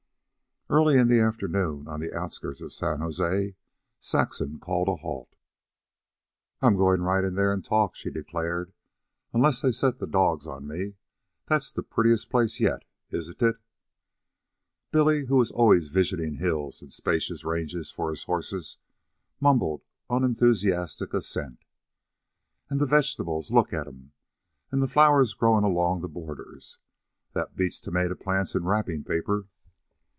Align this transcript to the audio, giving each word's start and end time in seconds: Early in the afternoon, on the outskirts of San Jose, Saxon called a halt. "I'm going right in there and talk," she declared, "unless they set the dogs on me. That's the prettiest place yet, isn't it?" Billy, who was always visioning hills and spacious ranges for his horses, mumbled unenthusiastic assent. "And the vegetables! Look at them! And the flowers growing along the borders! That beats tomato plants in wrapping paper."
Early 0.73 0.97
in 0.97 1.09
the 1.09 1.19
afternoon, 1.19 1.89
on 1.89 1.99
the 1.99 2.17
outskirts 2.17 2.61
of 2.61 2.71
San 2.71 3.01
Jose, 3.01 3.57
Saxon 3.99 4.57
called 4.57 4.87
a 4.87 4.95
halt. 4.95 5.35
"I'm 6.61 6.77
going 6.77 7.01
right 7.01 7.25
in 7.25 7.35
there 7.35 7.51
and 7.51 7.61
talk," 7.63 7.93
she 7.93 8.09
declared, 8.09 8.71
"unless 9.33 9.59
they 9.59 9.73
set 9.73 9.99
the 9.99 10.07
dogs 10.07 10.47
on 10.47 10.65
me. 10.65 10.93
That's 11.47 11.73
the 11.73 11.83
prettiest 11.83 12.29
place 12.29 12.61
yet, 12.61 12.85
isn't 13.09 13.41
it?" 13.41 13.57
Billy, 14.91 15.25
who 15.25 15.35
was 15.35 15.51
always 15.51 15.89
visioning 15.89 16.35
hills 16.35 16.81
and 16.81 16.93
spacious 16.93 17.43
ranges 17.43 17.91
for 17.91 18.09
his 18.09 18.23
horses, 18.23 18.77
mumbled 19.41 19.83
unenthusiastic 20.09 21.13
assent. 21.13 21.65
"And 22.69 22.79
the 22.79 22.85
vegetables! 22.87 23.51
Look 23.51 23.73
at 23.73 23.87
them! 23.87 24.13
And 24.71 24.81
the 24.81 24.87
flowers 24.87 25.33
growing 25.33 25.65
along 25.65 25.99
the 25.99 26.07
borders! 26.07 26.77
That 27.33 27.57
beats 27.57 27.81
tomato 27.81 28.15
plants 28.15 28.55
in 28.55 28.63
wrapping 28.63 29.03
paper." 29.03 29.47